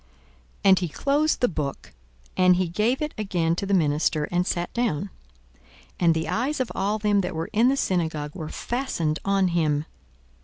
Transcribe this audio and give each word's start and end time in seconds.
42:004:020 0.01 0.09
And 0.69 0.79
he 0.79 0.89
closed 0.89 1.39
the 1.41 1.47
book, 1.47 1.93
and 2.35 2.55
he 2.55 2.67
gave 2.69 3.03
it 3.03 3.13
again 3.19 3.55
to 3.55 3.67
the 3.67 3.73
minister, 3.75 4.23
and 4.31 4.47
sat 4.47 4.73
down. 4.73 5.11
And 5.99 6.15
the 6.15 6.27
eyes 6.27 6.59
of 6.59 6.71
all 6.73 6.97
them 6.97 7.21
that 7.21 7.35
were 7.35 7.51
in 7.53 7.67
the 7.69 7.77
synagogue 7.77 8.33
were 8.33 8.49
fastened 8.49 9.19
on 9.23 9.49
him. 9.49 9.85